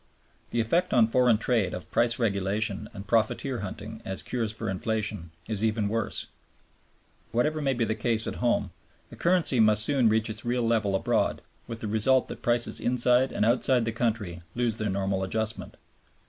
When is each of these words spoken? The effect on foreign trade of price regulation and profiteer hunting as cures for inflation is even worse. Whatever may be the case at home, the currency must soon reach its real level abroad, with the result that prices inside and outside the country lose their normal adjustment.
The 0.49 0.59
effect 0.59 0.93
on 0.95 1.05
foreign 1.05 1.37
trade 1.37 1.75
of 1.75 1.91
price 1.91 2.17
regulation 2.17 2.89
and 2.91 3.05
profiteer 3.05 3.59
hunting 3.59 4.01
as 4.03 4.23
cures 4.23 4.51
for 4.51 4.67
inflation 4.67 5.29
is 5.47 5.63
even 5.63 5.87
worse. 5.87 6.25
Whatever 7.31 7.61
may 7.61 7.75
be 7.75 7.85
the 7.85 7.93
case 7.93 8.25
at 8.25 8.37
home, 8.37 8.71
the 9.11 9.15
currency 9.15 9.59
must 9.59 9.83
soon 9.85 10.09
reach 10.09 10.27
its 10.27 10.43
real 10.43 10.63
level 10.63 10.95
abroad, 10.95 11.43
with 11.67 11.81
the 11.81 11.87
result 11.87 12.29
that 12.29 12.41
prices 12.41 12.79
inside 12.79 13.31
and 13.31 13.45
outside 13.45 13.85
the 13.85 13.91
country 13.91 14.41
lose 14.55 14.79
their 14.79 14.89
normal 14.89 15.21
adjustment. 15.21 15.77